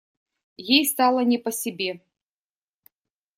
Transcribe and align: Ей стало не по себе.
Ей 0.57 0.83
стало 0.87 1.19
не 1.19 1.37
по 1.37 1.51
себе. 1.51 2.01